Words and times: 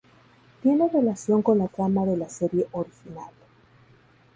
Tiene 0.63 0.89
relación 0.89 1.43
con 1.43 1.59
la 1.59 1.67
trama 1.67 2.07
de 2.07 2.17
la 2.17 2.27
serie 2.27 2.65
original. 2.71 3.29